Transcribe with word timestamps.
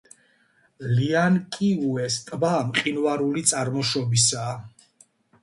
ლიანკიუეს 0.93 2.17
ტბა 2.31 2.55
მყინვარული 2.71 3.45
წარმოშობისაა. 3.53 4.59